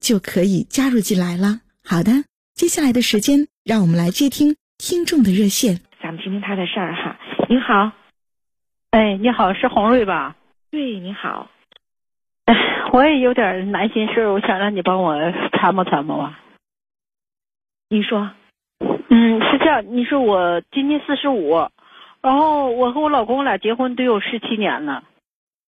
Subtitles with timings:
[0.00, 1.60] 就可以加入进来了。
[1.84, 5.80] 好的，接下来的时间，让我们来接听听众的热线。
[6.02, 7.18] 咱们听听他的事儿哈。
[7.48, 7.92] 您好，
[8.90, 10.36] 哎，你好，是洪瑞吧？
[10.70, 11.50] 对，你好。
[12.46, 12.54] 哎，
[12.92, 15.14] 我也有点难心事我想让你帮我
[15.52, 16.40] 参谋参谋啊。
[17.88, 18.30] 你说，
[18.80, 21.54] 嗯，是这样，你说我今年四十五，
[22.20, 25.04] 然后我和我老公俩结婚都有十七年了。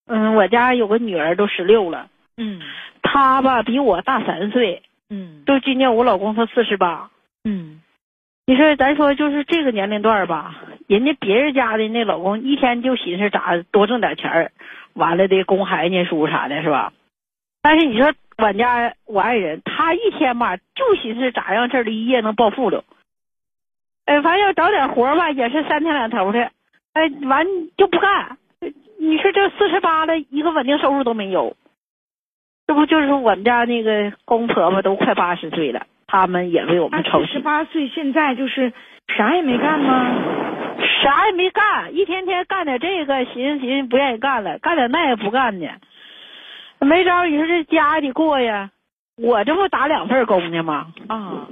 [0.07, 2.09] 嗯，我家有个女儿都十六了。
[2.39, 2.63] 嗯。
[3.01, 7.11] 他吧比我大三岁，嗯，就今年我老公他四十八，
[7.45, 7.81] 嗯，
[8.45, 10.57] 你说咱说就是这个年龄段吧，
[10.89, 14.53] 人家别人家的那老公一天就寻思咋多挣点钱儿，
[14.93, 16.93] 完了的供孩子念书啥的，是吧？
[17.63, 22.85] 但是你说俺家我爱人，他一天吧就寻思咋样这儿的一夜能暴富了，
[24.05, 26.51] 哎，反正要找点活吧，也是三天两头的，
[26.93, 27.47] 哎，完
[27.79, 28.37] 就不干。
[29.01, 31.57] 你说这四十八了，一个稳定收入都没有。
[32.69, 37.29] 这不就是我们家那个公婆婆都快八十岁了，他们也为我们操心。
[37.29, 38.75] 十八岁现在就是
[39.17, 40.15] 啥也没干吗？
[41.03, 45.67] 啥也没干，一天天干点这个，寻思寻思不愿意干了，干点那也不干呢。
[46.81, 48.69] 没招，你说这家也得过呀。
[49.17, 50.89] 我这不打两份工呢吗？
[51.09, 51.49] 啊，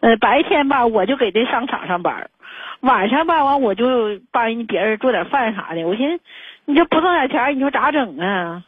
[0.00, 2.30] 呃，白天吧我就给这商场上班，
[2.80, 5.86] 晚上吧完我就帮人别人做点饭啥的。
[5.86, 6.24] 我寻思，
[6.64, 8.64] 你这不挣点钱，你说咋整啊？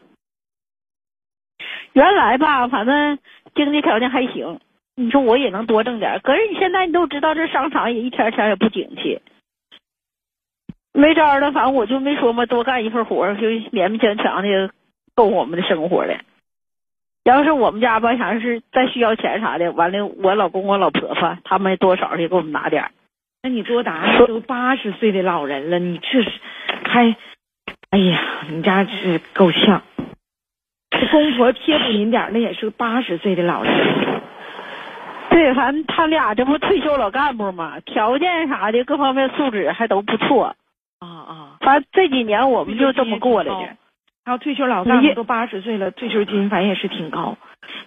[1.93, 3.19] 原来吧，反正
[3.55, 4.61] 经济条件还行，
[4.95, 6.21] 你说我也能多挣点。
[6.23, 9.21] 可是你现在你都知道，这商场也一天天也不景气，
[10.93, 11.53] 没招了。
[11.53, 14.71] 反正我就没说嘛，多干一份活就勉勉强强的
[15.15, 16.19] 够我们的生活了。
[17.25, 22.91] 要是我们家吧，想是再需要钱啥的，完了我老公我老婆婆他们多少也给我们拿点。
[23.43, 24.17] 那你多大？
[24.27, 26.31] 都八十岁的老人了，你这是
[26.85, 27.17] 还？
[27.91, 29.83] 哎呀，你家是够呛。
[31.07, 33.73] 公婆贴补您点那也是八十岁的老人。
[35.31, 40.55] 对，反正他俩这不退休老干部嘛，条件啥的各方面素质还都不错。
[41.01, 41.57] 啊啊！
[41.61, 43.77] 反正这几年我们就这么过来的。
[44.25, 47.37] 还有退休老干部都八十岁了，退休金反正也是挺高。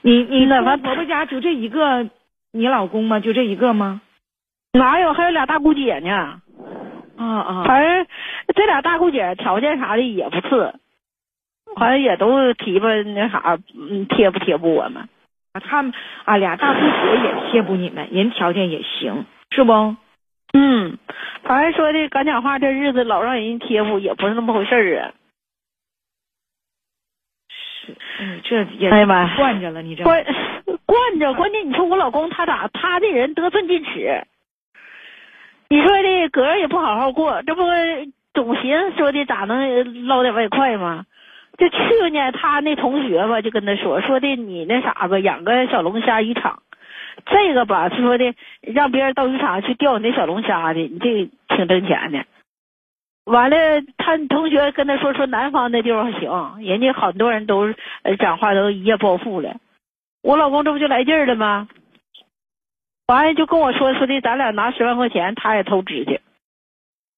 [0.02, 2.10] 你你那完婆婆家就这一个，
[2.52, 3.20] 你老公吗？
[3.20, 4.02] 就这一个吗？
[4.74, 5.14] 哪有？
[5.14, 6.42] 还有俩大姑姐呢。
[7.18, 7.64] 啊啊！
[7.66, 8.06] 反正
[8.54, 10.74] 这俩大姑姐条件啥的也不次。
[11.76, 15.08] 好像也都提拔那啥，嗯，贴不贴补我们？
[15.54, 15.94] 啊，他们
[16.24, 19.96] 啊，俩大姑姐也贴补你们，人条件也行，是不？
[20.54, 20.98] 嗯，
[21.44, 25.12] 反正说的敢讲话，这日子老让人贴补也不是那么回事儿啊。
[27.50, 30.04] 是，嗯，这也哎呀妈，惯着了你这。
[30.04, 30.26] 惯
[30.86, 34.24] 惯着，关键你说我老公他咋，他这人得寸进尺。
[35.68, 37.64] 你说的哥也不好好过，这不
[38.34, 41.06] 总寻思说的咋能捞点外快吗？
[41.58, 46.62] 就去年他那同学吧，就跟他说说的你那啥吧，养个小龙虾渔场，
[47.26, 52.26] 这个吧，他说的让别人到渔场去钓你那小龙虾的，你这挺挣钱的。
[53.26, 57.74] 完了，他同学跟他说说南方那地方行，人家很多人都
[58.20, 59.56] 讲话都一夜暴富了。
[60.22, 61.68] 我老公这不就来劲儿了吗？
[63.08, 66.20] 完了就跟我说说的，咱俩拿十万块钱，他也投资去。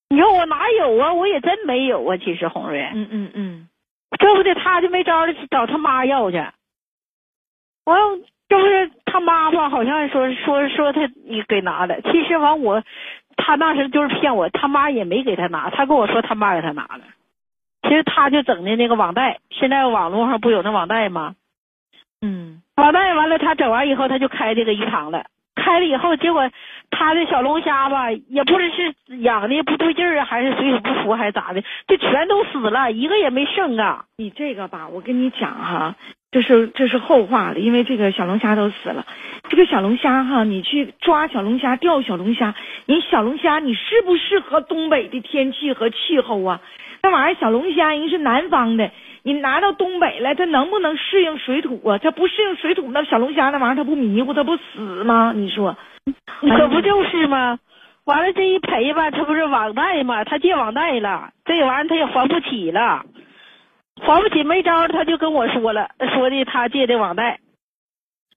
[0.10, 1.14] 你说我哪有啊？
[1.14, 2.16] 我也真没有啊。
[2.18, 3.67] 其实红瑞，嗯嗯嗯。
[4.20, 6.38] 这不得他就没招了，找他妈要去。
[7.86, 8.00] 完，
[8.50, 9.70] 这不是他妈吧？
[9.70, 12.02] 好像说说说他你给拿了。
[12.02, 12.84] 其实完我，
[13.36, 15.70] 他当时就是骗我，他妈也没给他拿。
[15.70, 17.02] 他跟我说他妈给他拿了。
[17.84, 21.36] 其实他就整的那个网贷，现在网络上不有那网贷吗？
[22.22, 25.26] 嗯，网贷完了，他整完以后，他就开这个鱼塘了。
[25.56, 26.50] 开了以后，结果
[26.90, 34.06] 他的小龙虾吧，也不知是养的不对劲儿啊，还是水土不服，还是咋的，就全都死了，一个也没剩啊。
[34.18, 35.96] 你这个吧，我跟你讲哈，
[36.32, 39.06] 这是这是后话了，因为这个小龙虾都死了。
[39.50, 42.56] 这个小龙虾哈，你去抓小龙虾、钓小龙虾，
[42.86, 46.62] 你小龙虾你适不适合东北的天气和气候啊？
[47.04, 48.92] 那玩意儿小龙虾人是南方的，
[49.24, 51.98] 你拿到东北来，它能不能适应水土啊？
[52.00, 55.32] 它不适应水土，那小龙虾那玩意儿它不迷糊，它不死吗？
[55.36, 55.78] 你说，
[56.42, 57.60] 可不就是吗？
[58.06, 60.24] 完了这一赔吧，他不是网贷吗？
[60.24, 63.06] 他借网贷了，这玩意儿他也还不起了，
[64.02, 67.40] 还不起没招，他就跟我说了，说的他借的网贷。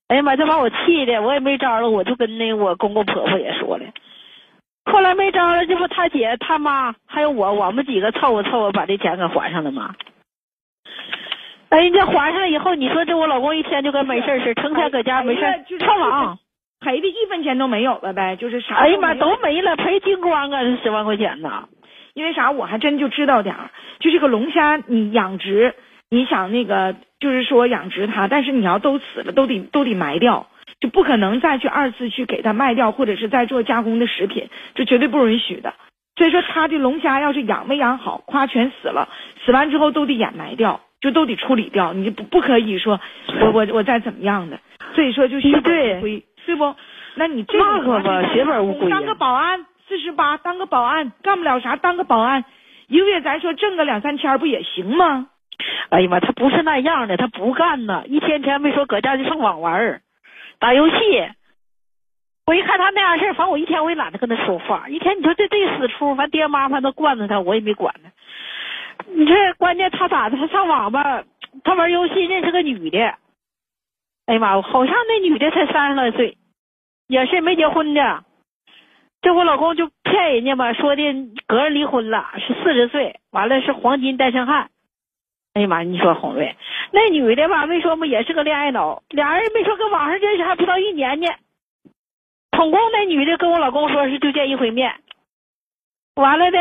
[0.08, 3.84] 哎呀妈，这把我气的，我也没招了，我就跟那我公公婆婆也说了。
[4.90, 9.94] 后来没招了，这不他姐他妈还有我，我们几个凑合凑合把这钱给还上了吗？
[11.68, 15.42] 哎，人家还上了以后，你说这我老公一天就跟没事似的，成天搁家没事
[15.78, 16.36] 上网，
[16.80, 18.76] 赔的一分钱都没有了呗，就是啥？
[18.76, 20.62] 哎呀妈，都没了，赔精光啊！
[20.62, 21.68] 这十万块钱呢？
[22.14, 22.50] 因为啥？
[22.50, 25.74] 我还真就知道点儿，就这个龙虾，你养殖，
[26.10, 30.46] 你想那个，就是说养殖它，但是你要都死了，都得都得埋掉。
[30.80, 35.74] 就不可能再去二次去给它卖掉，或者是再做加工的食品，这绝对不允许的。
[36.16, 39.10] 所以说，它这龙虾要是养没养好，夸全死了，
[39.44, 41.92] 死完之后都得掩埋掉，就都得处理掉。
[41.92, 42.98] 你不不可以说
[43.42, 44.58] 我我我再怎么样的。
[44.94, 46.74] 所以说就血本无归，对不？
[47.14, 48.90] 那你这那可吧，血本无归。
[48.90, 52.44] 当个保安四十八，当个保安干不了啥，当个保安
[52.88, 55.28] 一个月咱说挣个两三千不也行吗？
[55.90, 60.00] 哎呀妈，他不是那样的，他不干呢，一天天没说搁家就上网玩儿。
[60.58, 60.94] 打游戏，
[62.46, 64.88] 我一看他那样事儿，反正我一天我也懒得跟他说话。
[64.88, 68.10] 一天你说这这死出，反正爹妈反正惯着他，我也没管他。
[69.12, 70.36] 你这关键他咋的？
[70.36, 71.22] 他上网吧，
[71.64, 72.98] 他玩游戏认识个女的。
[74.26, 76.36] 哎呀妈，好像那女的才三十来岁，
[77.10, 78.24] 也是没结婚的。
[79.20, 81.02] 这我老公就骗人家嘛，说的
[81.48, 84.70] 隔人离婚了，是四十岁，完了是黄金单身汉。
[85.54, 86.54] 哎呀妈，你说红瑞，
[86.92, 91.26] 那女的吧，没说嘛，也是个恋爱脑，俩人没说搁网上认识还不到一年呢。
[92.56, 94.94] 总共那女的跟我老公说是就见一回面，
[96.14, 96.58] 完了的，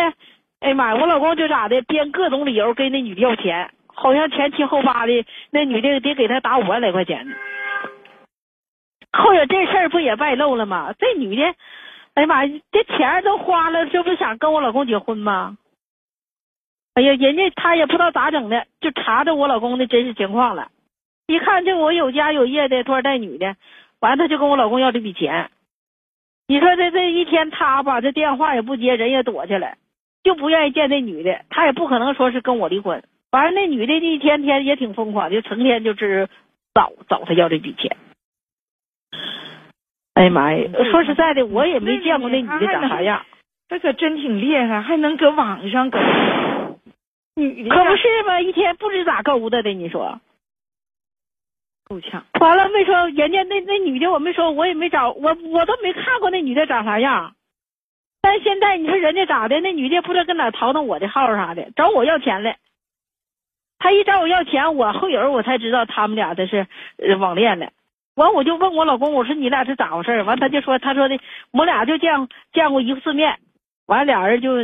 [0.61, 7.35] 哎呀妈呀，我老公就咋的，编各种理由跟那女的要钱，好像前七后八的，那女的得给他打五万来块钱呢。
[9.11, 10.93] 后来这事儿不也败露了吗？
[10.97, 11.43] 这女的，
[12.13, 15.57] 哎呀妈呀，这钱都花了，这不想跟我老公结婚吗？
[16.93, 20.69] 哎呀，人家他也不知道咋整的，就查着我老公的真实情况了。
[21.27, 23.55] 一看这我有家有业的，拖带女的，
[23.99, 25.49] 完了他就跟我老公要这笔钱。
[26.47, 29.77] 你说这这一天他吧，这电话也不接，人也躲起来，
[30.23, 31.45] 就不愿意见那女的。
[31.49, 33.03] 他也不可能说是跟我离婚。
[33.31, 36.27] 完了那女的一天天也挺疯狂，就成天就是
[36.73, 37.95] 找找他要这笔钱。
[40.19, 40.69] 哎呀妈呀！
[40.91, 43.25] 说实在的，我也没见过那女的长啥样。
[43.69, 45.97] 她可真挺厉害，还能搁网上搁。
[47.39, 48.41] 女的可不是吗？
[48.41, 50.19] 一天不知咋勾搭的，你说
[51.85, 52.25] 够呛。
[52.41, 57.33] 完了没说人家那那女的，我没说，我也没找我我都没看过那女的长啥样。
[58.21, 59.61] 但现在你说人家咋的？
[59.61, 62.57] 那女的不知道跟哪淘弄我的号啥的，找我要钱来。
[63.77, 66.67] 他一找我要钱，我后人我才知道他们俩这是
[67.19, 67.71] 网恋了。
[68.19, 70.23] 完我就问我老公，我说你俩是咋回事？
[70.23, 71.17] 完他就说，他说的
[71.51, 73.39] 我俩就见见过一次面，
[73.87, 74.57] 完俩人就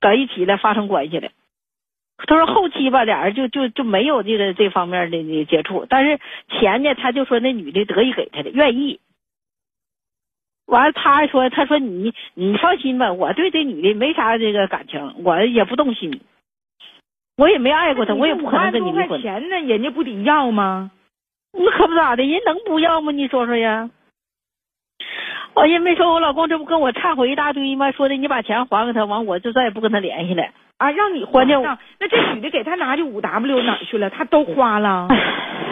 [0.00, 1.28] 搁一起了，发生关系了。
[2.28, 9.00] 他说后期吧，俩人就就就没有这个这方面的那接触，但是钱呢，他就说那女的得意给他的，愿意。
[10.66, 16.20] 完了，他还说，他说你你放心吧，我对这女的没啥这个感情，我也不动心，
[17.36, 19.20] 我也没爱过她，我也不可能跟你离婚。
[19.20, 20.92] 钱呢，人家不得要吗？
[21.56, 23.12] 那可不咋的，人能不要吗？
[23.12, 23.90] 你说说呀。
[25.54, 27.92] 我也没说，我老公这不跟我忏悔一大堆吗？
[27.92, 30.44] 说的你把钱还给他，完我就再也不跟他联系了。
[30.78, 34.10] 啊，让你还的，那这女的给他拿的五 W 哪去了？
[34.10, 35.06] 他都花了，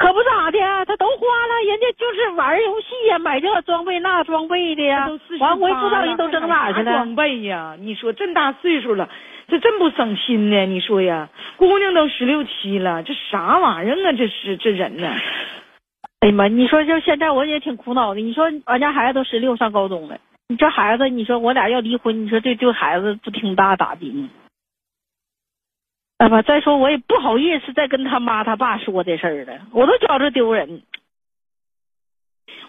[0.00, 5.06] 可不咋的，他都花了，人家就是玩游戏呀，买这装备那装备的呀。
[5.38, 6.90] 完我也不知道人都整哪去了。
[6.90, 9.10] 装备呀，你说这么大岁数了，
[9.46, 10.64] 这真不省心呢？
[10.64, 11.28] 你说呀，
[11.58, 14.12] 姑娘都十六七了，这啥玩意儿啊？
[14.16, 15.06] 这是这人呢？
[16.20, 18.20] 哎呀妈，你说就现在我也挺苦恼的。
[18.22, 20.16] 你说俺家孩子都十六上高中了。
[20.48, 24.30] 你这孩子，你说我俩要离婚，你说对对孩子不挺大打击吗？
[26.20, 30.82] 哎吧，再说我也不好意思再跟他妈他爸说这事儿了，我都觉着丢人。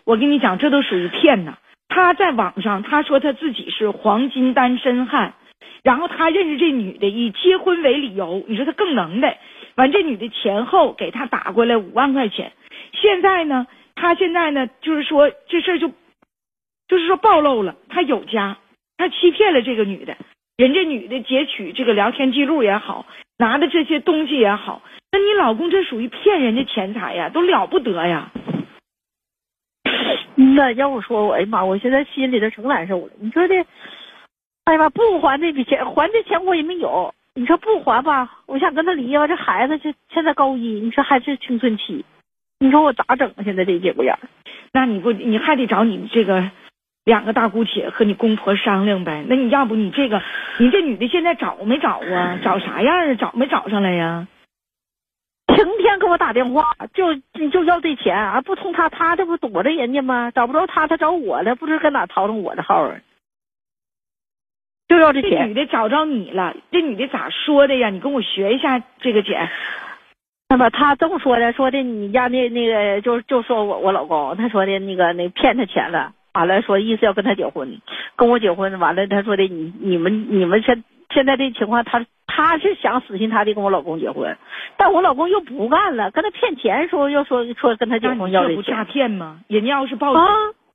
[0.06, 1.58] 我跟你讲，这都属于骗呐！
[1.90, 5.34] 他在网上他说他自己是黄金单身汉，
[5.84, 9.38] 然后他认识这女的以结婚为理由，你说他更能耐。
[9.76, 12.54] 完，这女的前后给他打过来五万块钱，
[12.94, 15.92] 现在呢，他现在呢，就是说这事儿就。
[16.88, 18.58] 就是说暴露了，他有家，
[18.98, 20.18] 他欺骗了这个女的，
[20.58, 23.06] 人家女的截取这个聊天记录也好，
[23.42, 28.32] 拿的这些东西也好，那你老公这属于骗人家钱财呀，都了不得呀！
[30.36, 33.12] 那要我说，我哎呀妈，我现在心里头成难受了。
[33.20, 33.66] 你说这，
[34.66, 37.12] 哎呀妈，不还这笔钱，还这钱我也没有。
[37.34, 39.26] 你说不还吧，我想跟他离吧。
[39.26, 42.06] 这孩子这现在高一，你说还是青春期，
[42.60, 43.42] 你说我咋整啊？
[43.44, 44.20] 现在这节骨眼儿，
[44.72, 46.52] 那你不你还得找你这个
[47.04, 49.26] 两个大姑姐和你公婆商量呗。
[49.28, 50.22] 那你要不你这个
[50.60, 52.40] 你这女的现在找没找啊？
[52.44, 53.16] 找啥样啊？
[53.16, 54.28] 找没找上来呀？
[55.48, 57.14] 成天给我打电话，就
[57.50, 58.40] 就要这钱啊！
[58.42, 60.32] 不通他，他这不躲着人家吗？
[60.34, 62.96] 找不着他，他找我了，不知道搁哪掏上我的号啊！
[64.88, 65.54] 就要这这女。
[65.54, 67.90] 的找着你了，这女的咋说的呀？
[67.90, 69.50] 你跟我学一下这个姐。
[70.48, 77.82] 那么他这么说的，说的你家那那个就就说我我老公，他说的那个那骗他钱了，完了说意思要跟他结婚，
[78.16, 80.84] 跟我结婚，完了他说的你你们你们现
[81.14, 84.38] 现在这情况，他他是想死心塌地跟我老公结婚，
[84.78, 89.42] 但我老公又不干了，跟他骗钱说要说说跟他结婚要这不诈骗吗？
[89.48, 90.28] 人家要是报警，啊，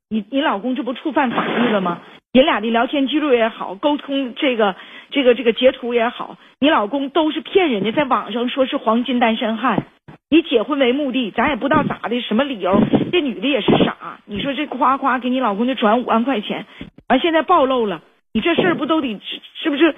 [0.09, 1.99] 你你老公这不触犯法律了吗？
[2.33, 4.75] 人俩的聊天记录也好，沟通这个
[5.09, 9.85] 这个这个截图也好，你老公都是骗人家，在网上说是黄金单身汉，
[10.29, 12.81] 以结婚为目的，咱也不知道咋的，什么理由？
[13.11, 16.65] 这女的也是傻，你说这夸夸给你老公就转五万块钱，
[17.07, 18.01] 完现在暴露了，
[18.33, 19.95] 你这事儿不都得是是不是？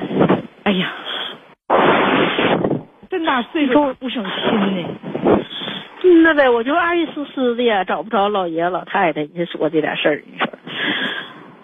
[0.63, 0.93] 哎呀，
[3.09, 4.87] 这么大岁数不省心呢？
[6.01, 10.47] 嗯那呗，我就爱意思思的呀，找不着老爷老太太，你说这点事儿，你说。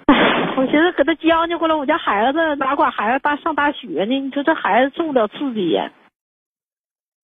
[0.07, 4.19] 唉，我寻思搁他将就过来，我家孩子哪管孩子大上大学呢？
[4.19, 5.89] 你说这孩子受不了刺激呀？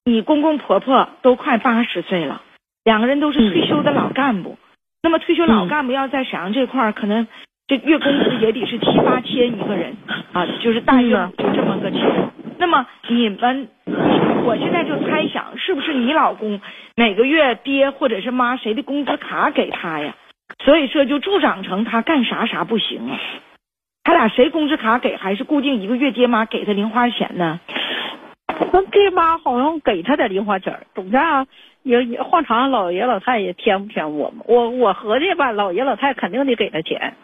[0.03, 2.41] 你公公婆婆都快八十岁了，
[2.83, 4.57] 两个人都是退休的老干部。
[5.03, 7.27] 那么退休老干部要在沈阳这块儿，可能
[7.67, 9.95] 这月工资也得是七八千一个人
[10.33, 12.01] 啊，就是大约嗯就这么个钱。
[12.57, 13.67] 那么你们，
[14.43, 16.59] 我现在就猜想，是不是你老公
[16.95, 20.15] 每个月爹或者是妈谁的工资卡给他呀？
[20.63, 23.19] 所以说就助长成他干啥啥不行啊？
[24.03, 27.59] 他俩谁工资卡给，还是固定一个月爹妈给他零花钱呢？
[28.71, 31.47] 那爹妈好像给他点零花钱儿，总价
[31.83, 34.45] 也也换常老爷老太也添不添我们？
[34.47, 37.15] 我我合计吧，老爷老太肯定得给他钱。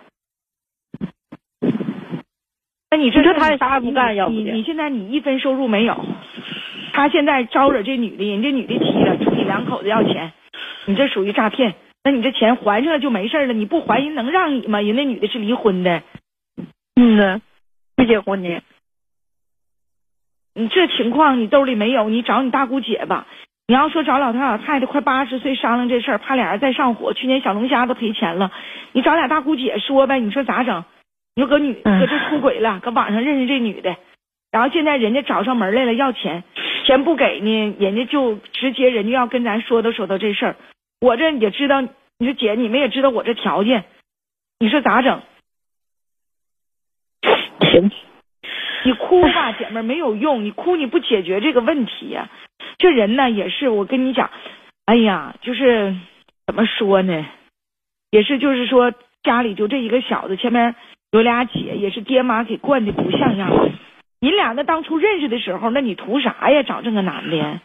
[2.90, 6.06] 那你说他也啥也不干你要不你你现在你一分收入没有，
[6.94, 10.32] 他现在招惹这女的，人这女的急了，冲你两口子要钱，
[10.86, 11.76] 你这属于诈骗。
[12.04, 14.80] 那你这钱还上了就没事了，你不还人能让你吗？
[14.80, 16.02] 人那女的是离婚的，
[16.96, 17.42] 嗯呢，
[17.98, 18.62] 没结婚呢。
[20.58, 23.28] 你这情况你兜里没有，你找你大姑姐吧。
[23.68, 28.52] 你要说找老头老太太快八十岁商量这事儿，怕俩人再上火，去年小龙虾都赔钱了，
[28.92, 30.84] 你找俩大姑姐说呗，你说咋整？
[31.36, 33.96] 你说搁女嗯搁这出轨了，搁网上认识这女的，
[34.52, 36.44] 然后现在人家找上门来了要钱，
[36.88, 40.56] 钱不给呢，人家就直接人家要跟咱说道说道这事儿。
[41.00, 43.84] 我这也知道，你说姐你们也知道我这条件，
[44.60, 45.22] 你说咋整？
[47.60, 47.92] 行，
[48.88, 52.30] 你哭吧， 姐妹儿没有用，你哭你不解决这个问题呀、
[52.78, 54.30] 这人呢也是，我跟你讲，
[54.86, 55.94] 哎呀，就是
[56.46, 57.26] 怎么说呢，
[58.12, 60.74] 也是就是说家里就这一个小子，前面
[61.12, 63.72] 有俩姐，也是爹妈给惯的不像样。
[64.22, 66.64] 你俩那当初认识的时候，那你图啥呀？
[66.64, 67.60] 找这个男的呀？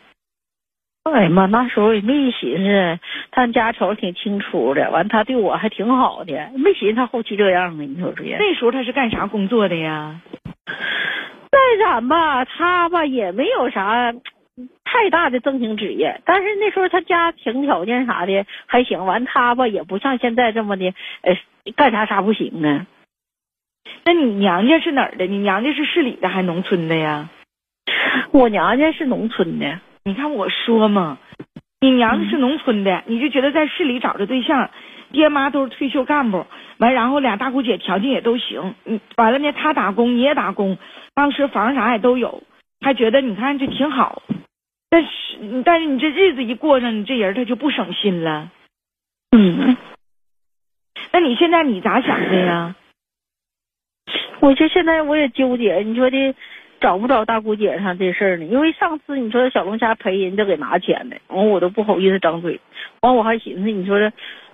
[1.04, 2.98] 哎呀妈，那时候也没寻思，
[3.30, 7.80] 他家瞅着挺清楚的，完他对我还挺好的，没寻思他后期这样啊。
[7.80, 10.20] 你说这那时候他是干啥工作的呀？
[11.78, 14.12] 再咱吧，他吧也没有啥
[14.84, 21.36] 太大的正经职业，但是那时候他家庭条件啥的还行，完他吧也不像现在这么的，呃，
[21.74, 22.86] 干啥啥不行啊。
[24.04, 25.26] 那你娘家是哪儿的？
[25.26, 27.30] 你娘家是市里的还是农村的呀？
[28.32, 31.18] 我娘家是农村的，你看我说嘛，
[31.80, 34.70] 你娘家是农村的，你就觉得在市里找着对象，
[35.12, 36.46] 爹妈都是退休干部，
[36.78, 40.78] 完然后俩大姑姐条件也都行，嗯，完了呢，他打工你也打工，
[41.14, 42.42] 当时房啥也都有，
[42.80, 44.22] 还觉得你看这挺好，
[44.90, 45.08] 但是
[45.64, 48.50] 但是你这日子一过上，你这人他就不省心了。
[49.30, 49.76] 嗯，
[51.12, 52.74] 那你现在你咋想的呀？
[54.40, 56.34] 我就现在我也纠结，你说的
[56.80, 58.44] 找不着大姑姐上这事儿呢？
[58.44, 62.60] 因为上次你说小龙虾赔人家给拿钱的，完我都不好意思张嘴，
[63.02, 64.12] 完我还寻思你说这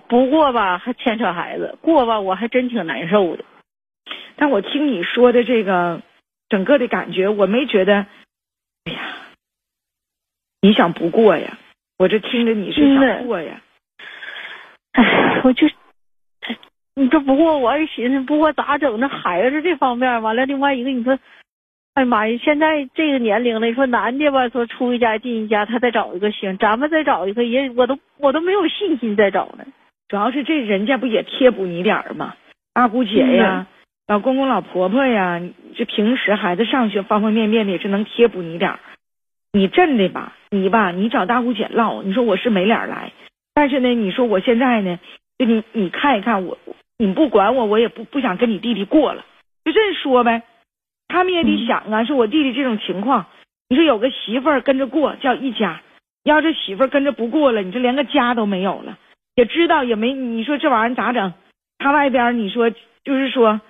[0.09, 3.45] 不过吧还牵扯孩子，过吧我还真挺难受的。
[4.35, 6.01] 但我听你说的这个
[6.49, 8.07] 整个的感觉，我没觉得，
[8.85, 8.99] 哎呀，
[10.61, 11.57] 你想不过呀？
[11.99, 13.61] 我这听着你是嗯想过呀。
[14.93, 16.57] 哎，我就，哎
[16.95, 18.99] 你这不过我还寻思，不过咋整？
[18.99, 21.19] 那孩子这方面，完了另外一个，你说，
[21.93, 29.65] 哎呀妈呀，现在这个年龄了，你说男的吧，说出一家进一家，他再找一个行，咱们再找一个也，我都我都没有信心再找呢。
[30.09, 32.33] 主要是这人家不也贴补你点儿吗？
[32.73, 33.67] 大姑姐呀，
[34.07, 35.39] 老公公老婆婆呀，
[35.75, 38.79] 这平时孩子上学方方面面的也是能贴补你点儿。
[39.53, 43.11] 你真的吧，你吧，你找大姑姐唠，你说我是没脸来，
[43.53, 44.99] 但是呢，你说我现在呢，
[45.37, 46.57] 就你你看一看我，
[46.97, 49.23] 你不管我，我也不不想跟你弟弟过了，
[49.63, 50.41] 就这说呗。
[51.07, 53.27] 他们也得想啊，说我弟弟这种情况，
[53.67, 55.81] 你说有个媳妇儿跟着过叫一家，
[56.23, 58.97] 要这媳妇儿跟着不过了，你这连个家都没有了。
[59.35, 61.33] 也知道也没，你说这玩意儿咋整？
[61.77, 63.61] 他外边你说就是说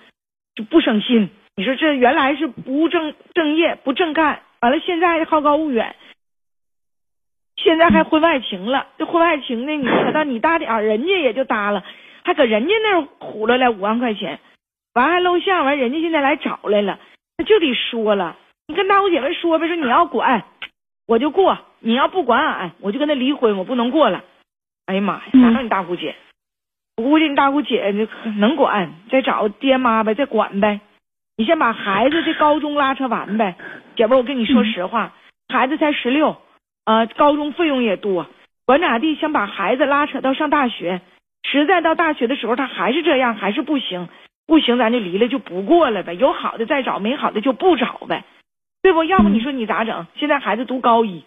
[0.55, 5.95] 就不省心，你说这原来是不务正正业不正干，完了现在好高骛远，
[7.55, 8.87] 现在还婚外情了。
[8.97, 11.83] 这婚外情呢，你可到你大点儿，人家也就搭了，
[12.23, 14.39] 还搁人家那儿唬了来五万块钱，
[14.93, 16.99] 完还露相，完人家现在来找来了。
[17.37, 18.37] 那就得说了，
[18.67, 20.43] 你跟大姑姐们说呗，说你要管，
[21.05, 24.23] 我就过；你要不管俺，我就跟他离婚，我不能过了。
[24.89, 26.15] 哎呀妈呀，哪有你大姑姐？
[26.97, 27.93] 我估计你大姑姐
[28.37, 30.81] 能管，再找爹妈呗，再管呗。
[31.37, 33.55] 你先把孩子这高中拉扯完呗。
[33.95, 35.13] 姐夫，我跟你说实话，
[35.47, 36.35] 孩子才十六，
[36.85, 38.25] 呃，高中费用也多，
[38.65, 39.13] 管咋地？
[39.13, 41.01] 先把孩子拉扯到上大学，
[41.43, 44.09] 实在到大学的时候他还是这样，还是不行。
[44.47, 46.15] 不行，咱就离了，就不过了呗。
[46.15, 48.25] 有好的再找，没好的就不找呗，
[48.81, 49.03] 对不？
[49.03, 50.07] 要不你说你咋整？
[50.15, 51.23] 现在孩子读高一，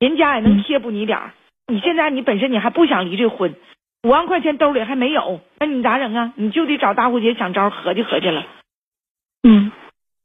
[0.00, 1.30] 人家也能贴补你点儿。
[1.70, 3.54] 你现在你本身你还不想离这婚，
[4.02, 6.32] 五万块钱兜里还没有，那你咋整啊？
[6.36, 8.46] 你就得找大姑姐想招合计合计了。
[9.42, 9.70] 嗯，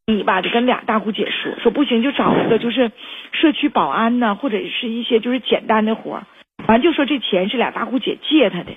[0.07, 2.91] 你吧就跟俩大姑姐说说，不行就找一个就是
[3.33, 6.23] 社区保安呐，或者是一些就是简单的活儿。
[6.65, 8.71] 完就说这钱是俩大姑姐借他的。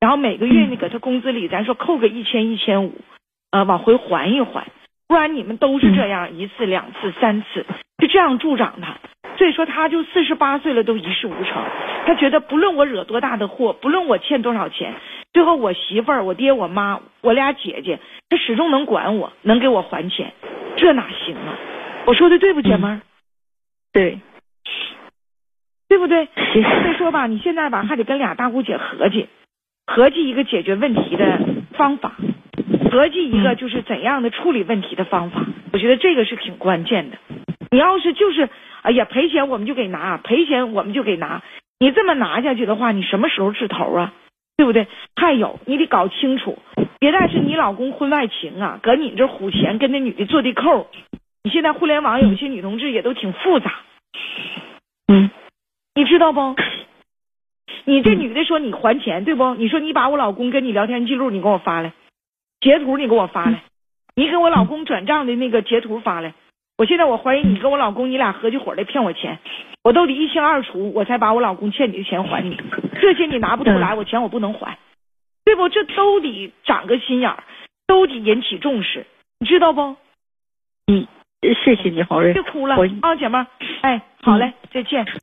[0.00, 2.94] 然后每个月呢，搁他工资里，咱说扣个一千一千五，
[3.52, 4.66] 呃，往回还一还，
[5.06, 7.64] 不然你们都是这样一次两次三次，
[7.98, 8.96] 就这样助长他。
[9.38, 11.64] 所以说，他就四十八岁了都一事无成。
[12.06, 14.94] 他觉得不论我惹多大的祸，不论我欠多少钱，
[15.32, 20.32] 最后我媳妇儿、我爹、我妈、我俩姐姐，他始终能管我，能给我还钱，
[20.76, 21.56] 这哪行啊？
[22.06, 23.00] 我说的对不，姐们儿？
[23.92, 24.18] 对，
[25.88, 26.26] 对不对？
[26.26, 29.28] 所以说吧，你现在吧还得跟俩大姑姐合计。
[29.86, 31.38] 合计一个解决问题的
[31.72, 32.16] 方法，
[32.90, 37.16] 合计一个就是怎样的处理问题的方法，我觉得这个是挺关键的。
[37.70, 38.48] 你要是就是
[38.82, 41.42] 哎呀赔钱我们就给拿，赔钱我们就给拿，
[41.78, 44.12] 你这么拿下去的话，你什么时候是头啊？
[44.56, 44.88] 对不对？
[45.14, 46.58] 还有你得搞清楚，
[46.98, 50.88] 别再是你老公婚外情啊，搁你这虎钱跟那女的做地扣。
[51.44, 53.72] 你现在互联网有些女同志也都挺复杂，
[55.06, 55.30] 嗯，
[55.94, 56.56] 你知道不？
[57.84, 59.54] 你这女的说你还钱对不？
[59.54, 61.92] 你说你把我老公跟你聊天记录你给我发来，
[62.60, 63.62] 截图你给我发来，
[64.16, 66.34] 你给我老公转账的那个截图发来。
[66.78, 69.40] 我现在我怀疑你跟我老公你俩合起伙来骗我钱，
[69.82, 72.56] 我都得一清二楚，我才把我老公欠你的钱还你。
[73.00, 74.78] 这些你拿不出来，我钱我不能还，
[75.44, 75.68] 对不？
[75.68, 77.42] 这都得长个心眼儿，
[77.88, 79.04] 都得引起重视，
[79.40, 79.96] 你知道不？
[80.86, 81.04] 嗯，
[81.64, 82.32] 谢谢你，好瑞。
[82.32, 83.46] 别哭了啊，姐妹儿。
[83.80, 85.04] 哎，好嘞，再见。